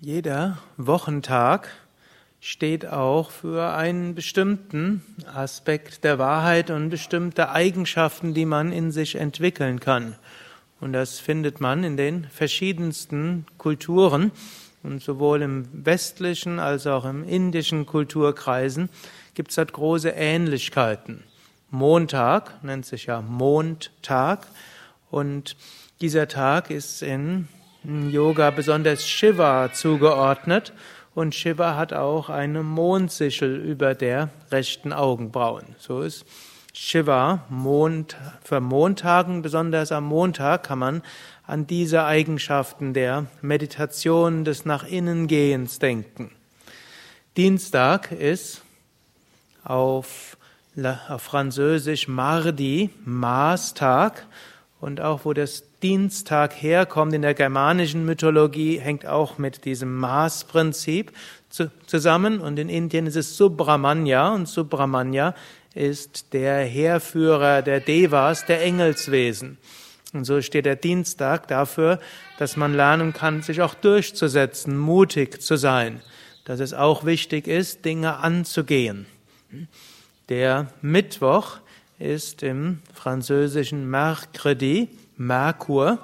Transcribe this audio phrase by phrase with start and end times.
[0.00, 1.70] Jeder Wochentag
[2.38, 5.02] steht auch für einen bestimmten
[5.32, 10.14] Aspekt der Wahrheit und bestimmte Eigenschaften, die man in sich entwickeln kann.
[10.80, 14.32] Und das findet man in den verschiedensten Kulturen.
[14.82, 18.90] Und sowohl im westlichen als auch im indischen Kulturkreisen
[19.32, 21.24] gibt es dort große Ähnlichkeiten.
[21.70, 24.46] Montag nennt sich ja Mondtag.
[25.10, 25.56] Und
[26.02, 27.48] dieser Tag ist in
[27.86, 30.72] Yoga besonders Shiva zugeordnet
[31.14, 35.76] und Shiva hat auch eine Mondsichel über der rechten Augenbrauen.
[35.78, 36.24] So ist
[36.72, 41.02] Shiva Mond, für Montagen, besonders am Montag kann man
[41.46, 46.32] an diese Eigenschaften der Meditation des nach innen Gehens denken.
[47.36, 48.62] Dienstag ist
[49.62, 50.36] auf,
[51.08, 54.26] auf Französisch Mardi, Marstag
[54.80, 61.12] und auch wo das Dienstag herkommt in der germanischen Mythologie, hängt auch mit diesem Maßprinzip
[61.86, 62.40] zusammen.
[62.40, 65.36] Und in Indien ist es Subramanya und Subramanya
[65.74, 69.58] ist der Heerführer der Devas, der Engelswesen.
[70.12, 72.00] Und so steht der Dienstag dafür,
[72.36, 76.02] dass man lernen kann, sich auch durchzusetzen, mutig zu sein,
[76.46, 79.06] dass es auch wichtig ist, Dinge anzugehen.
[80.30, 81.58] Der Mittwoch
[82.00, 85.98] ist im französischen Mercredi, Merkur.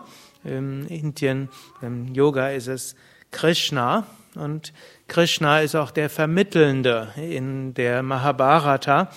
[0.44, 1.48] In Indien,
[1.80, 2.96] im Yoga ist es
[3.30, 4.06] Krishna.
[4.34, 4.72] Und
[5.08, 7.12] Krishna ist auch der Vermittelnde.
[7.16, 9.10] In der Mahabharata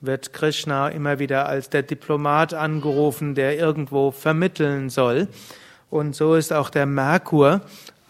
[0.00, 5.28] wird Krishna immer wieder als der Diplomat angerufen, der irgendwo vermitteln soll.
[5.90, 7.60] Und so ist auch der Merkur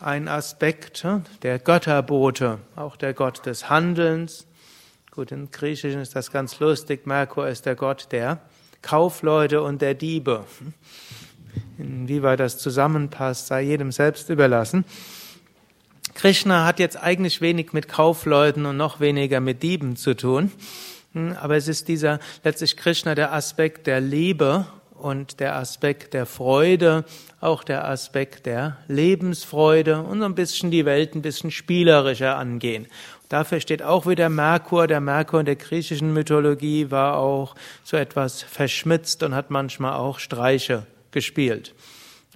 [0.00, 1.06] ein Aspekt
[1.42, 4.46] der Götterbote, auch der Gott des Handelns.
[5.10, 7.06] Gut, in Griechischen ist das ganz lustig.
[7.06, 8.40] Merkur ist der Gott der
[8.82, 10.44] Kaufleute und der Diebe.
[11.80, 14.84] Inwieweit das zusammenpasst, sei jedem selbst überlassen.
[16.14, 20.52] Krishna hat jetzt eigentlich wenig mit Kaufleuten und noch weniger mit Dieben zu tun.
[21.40, 27.04] Aber es ist dieser, letztlich Krishna, der Aspekt der Liebe und der Aspekt der Freude,
[27.40, 32.86] auch der Aspekt der Lebensfreude und so ein bisschen die Welt ein bisschen spielerischer angehen.
[33.28, 34.86] Dafür steht auch wieder Merkur.
[34.86, 40.18] Der Merkur in der griechischen Mythologie war auch so etwas verschmitzt und hat manchmal auch
[40.18, 41.74] Streiche gespielt.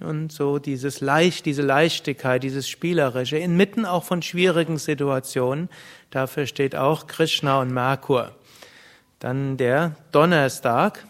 [0.01, 5.69] Und so dieses Leicht, diese Leichtigkeit, dieses Spielerische, inmitten auch von schwierigen Situationen,
[6.09, 8.33] dafür steht auch Krishna und Merkur.
[9.19, 11.05] Dann der Donnerstag,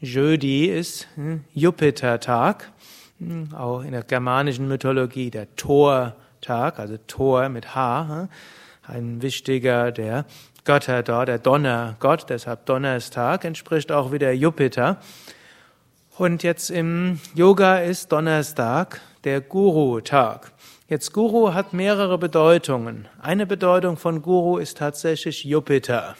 [0.00, 2.72] Jödi ist hm, Jupiter-Tag,
[3.18, 8.28] hm, auch in der germanischen Mythologie der Thor-Tag, also Thor mit H, hm,
[8.84, 10.24] ein wichtiger der
[10.64, 14.98] Götter dort, der Donnergott, deshalb Donnerstag, entspricht auch wieder Jupiter.
[16.20, 20.52] Und jetzt im Yoga ist Donnerstag der Guru-Tag.
[20.86, 23.08] Jetzt Guru hat mehrere Bedeutungen.
[23.22, 26.16] Eine Bedeutung von Guru ist tatsächlich Jupiter.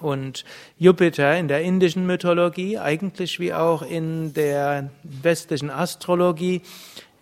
[0.00, 0.44] Und
[0.78, 6.62] Jupiter in der indischen Mythologie, eigentlich wie auch in der westlichen Astrologie,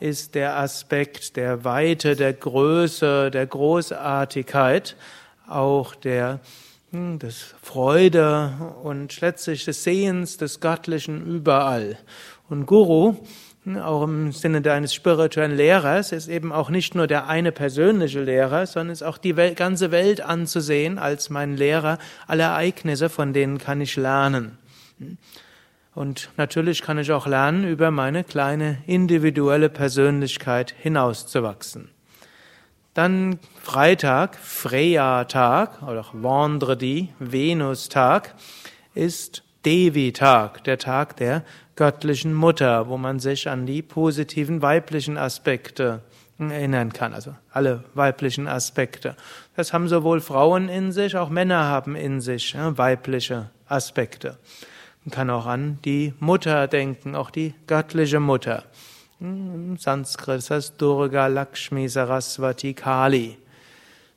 [0.01, 4.97] ist der Aspekt der Weite, der Größe, der Großartigkeit,
[5.49, 6.41] auch der
[6.93, 11.97] des Freude und letztlich des Sehens des Göttlichen überall.
[12.49, 13.15] Und Guru,
[13.81, 18.67] auch im Sinne deines spirituellen Lehrers, ist eben auch nicht nur der eine persönliche Lehrer,
[18.67, 21.99] sondern ist auch die Welt, ganze Welt anzusehen als mein Lehrer.
[22.27, 24.59] Alle Ereignisse, von denen kann ich lernen.
[25.95, 31.91] Und natürlich kann ich auch lernen, über meine kleine individuelle Persönlichkeit hinauszuwachsen.
[32.95, 38.35] Dann Freitag, Freya-Tag oder auch Vendredi, Venus-Tag,
[38.95, 41.45] ist Devi-Tag, der Tag der
[41.77, 46.03] göttlichen Mutter, wo man sich an die positiven weiblichen Aspekte
[46.39, 49.15] erinnern kann, also alle weiblichen Aspekte.
[49.55, 54.39] Das haben sowohl Frauen in sich, auch Männer haben in sich weibliche Aspekte.
[55.05, 58.65] Man kann auch an die Mutter denken, auch die göttliche Mutter.
[59.23, 63.37] Im Sanskrit ist das Durga Lakshmi Saraswati Kali.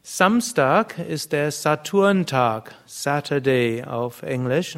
[0.01, 4.77] Samstag ist der Saturntag, Saturday auf Englisch.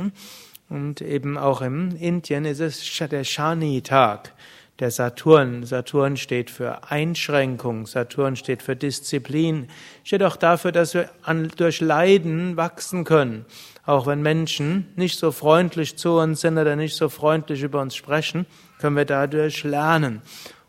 [0.67, 4.33] Und eben auch im Indien ist es der Shani-Tag,
[4.79, 5.63] der Saturn.
[5.65, 9.69] Saturn steht für Einschränkung, Saturn steht für Disziplin,
[10.03, 13.45] steht auch dafür, dass wir an, durch Leiden wachsen können.
[13.85, 17.95] Auch wenn Menschen nicht so freundlich zu uns sind oder nicht so freundlich über uns
[17.95, 18.45] sprechen,
[18.79, 20.21] können wir dadurch lernen.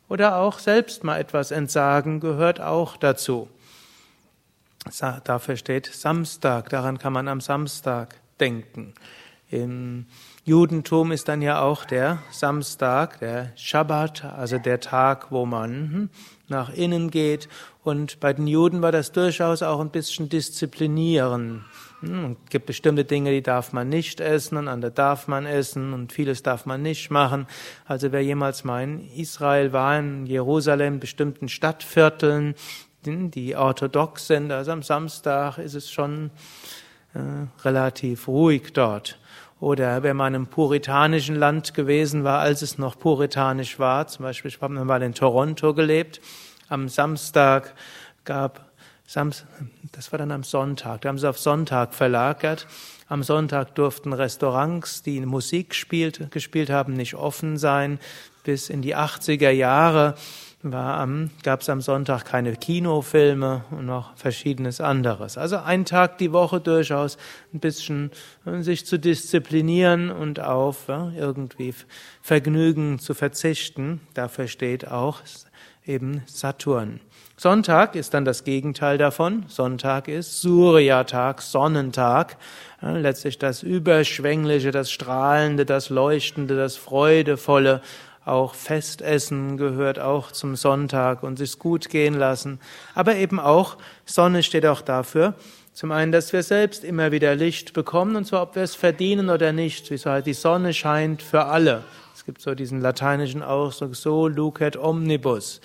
[0.09, 3.49] Oder auch selbst mal etwas entsagen gehört auch dazu.
[5.25, 8.94] Dafür steht Samstag, daran kann man am Samstag denken.
[9.48, 10.06] Im
[10.44, 16.10] Judentum ist dann ja auch der Samstag, der Schabbat, also der Tag, wo man hm,
[16.48, 17.48] nach innen geht.
[17.84, 21.64] Und bei den Juden war das durchaus auch ein bisschen disziplinieren.
[22.00, 25.92] Hm, es gibt bestimmte Dinge, die darf man nicht essen und andere darf man essen
[25.92, 27.46] und vieles darf man nicht machen.
[27.84, 32.56] Also wer jemals mal in Israel war, in Jerusalem, bestimmten Stadtvierteln,
[33.04, 36.32] die orthodox sind, also am Samstag ist es schon
[37.14, 39.20] äh, relativ ruhig dort.
[39.58, 44.50] Oder wenn man im puritanischen Land gewesen war, als es noch puritanisch war, zum Beispiel,
[44.50, 46.20] ich habe mal in Toronto gelebt,
[46.69, 47.75] am Samstag
[48.25, 48.70] gab,
[49.12, 52.67] das war dann am Sonntag, da haben sie auf Sonntag verlagert.
[53.08, 57.99] Am Sonntag durften Restaurants, die Musik spielt, gespielt haben, nicht offen sein.
[58.43, 60.14] Bis in die 80er Jahre
[60.62, 65.38] gab es am Sonntag keine Kinofilme und noch verschiedenes anderes.
[65.38, 67.19] Also ein Tag die Woche durchaus
[67.53, 68.11] ein bisschen
[68.44, 71.75] äh, sich zu disziplinieren und auf ja, irgendwie
[72.23, 74.00] Vergnügen zu verzichten.
[74.14, 75.20] Dafür steht auch
[75.87, 77.00] eben Saturn.
[77.37, 79.44] Sonntag ist dann das Gegenteil davon.
[79.49, 82.37] Sonntag ist Surya-Tag, Sonnentag.
[82.81, 87.83] Letztlich das Überschwängliche, das Strahlende, das Leuchtende, das Freudevolle
[88.25, 92.59] auch Festessen gehört auch zum Sonntag und sich gut gehen lassen.
[92.94, 95.35] Aber eben auch, Sonne steht auch dafür,
[95.73, 99.31] zum einen, dass wir selbst immer wieder Licht bekommen, und zwar ob wir es verdienen
[99.31, 99.91] oder nicht.
[99.91, 101.85] Die Sonne scheint für alle.
[102.26, 105.61] Gibt so diesen lateinischen Ausdruck, so lucet omnibus.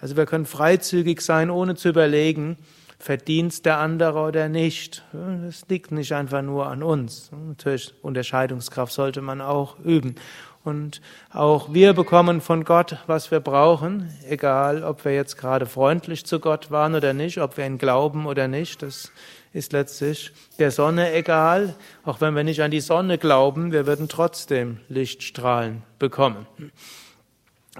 [0.00, 2.56] Also wir können freizügig sein, ohne zu überlegen,
[3.00, 5.02] verdient der andere oder nicht.
[5.12, 7.30] Das liegt nicht einfach nur an uns.
[7.48, 10.14] Natürlich, Unterscheidungskraft sollte man auch üben.
[10.62, 11.00] Und
[11.32, 16.38] auch wir bekommen von Gott, was wir brauchen, egal ob wir jetzt gerade freundlich zu
[16.38, 18.82] Gott waren oder nicht, ob wir ihn glauben oder nicht.
[18.82, 19.10] Das
[19.52, 21.74] ist letztlich der Sonne egal.
[22.04, 26.46] Auch wenn wir nicht an die Sonne glauben, wir würden trotzdem Lichtstrahlen bekommen.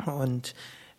[0.06, 0.54] Und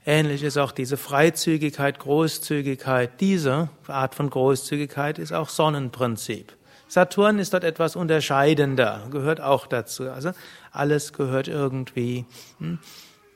[0.06, 3.20] ähnlich ist auch diese Freizügigkeit, Großzügigkeit.
[3.20, 6.54] Diese Art von Großzügigkeit ist auch Sonnenprinzip.
[6.88, 10.10] Saturn ist dort etwas unterscheidender, gehört auch dazu.
[10.10, 10.32] Also
[10.72, 12.26] alles gehört irgendwie
[12.60, 12.80] hm,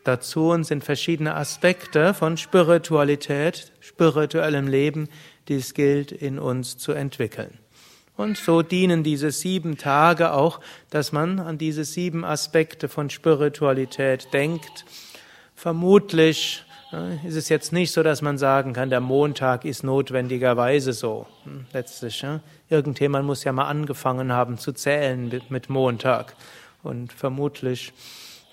[0.05, 5.09] dazu sind verschiedene Aspekte von Spiritualität, spirituellem Leben,
[5.47, 7.59] die es gilt in uns zu entwickeln.
[8.17, 14.33] Und so dienen diese sieben Tage auch, dass man an diese sieben Aspekte von Spiritualität
[14.33, 14.85] denkt.
[15.53, 16.63] Vermutlich
[17.25, 21.25] ist es jetzt nicht so, dass man sagen kann, der Montag ist notwendigerweise so.
[21.43, 22.25] Hm, letztlich,
[22.69, 26.35] irgendjemand muss ja mal angefangen haben zu zählen mit Montag.
[26.83, 27.91] Und vermutlich,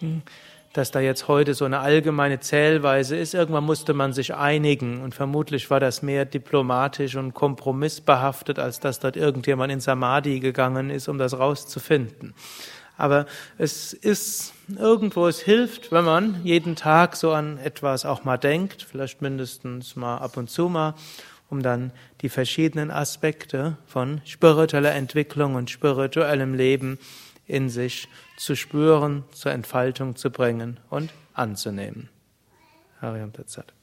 [0.01, 0.23] hm,
[0.73, 5.03] dass da jetzt heute so eine allgemeine Zählweise ist, irgendwann musste man sich einigen.
[5.03, 10.91] Und vermutlich war das mehr diplomatisch und kompromissbehaftet, als dass dort irgendjemand in Samadhi gegangen
[10.91, 12.35] ist, um das rauszufinden.
[12.97, 13.27] Aber
[13.59, 18.83] es ist irgendwo, es hilft, wenn man jeden Tag so an etwas auch mal denkt,
[18.83, 20.95] vielleicht mindestens mal ab und zu mal,
[21.51, 21.93] um dann
[22.23, 26.99] die verschiedenen Aspekte von spiritueller Entwicklung und spirituellem Leben
[27.53, 32.09] in sich zu spüren, zur Entfaltung zu bringen und anzunehmen.
[33.01, 33.75] Hariam Tatsat.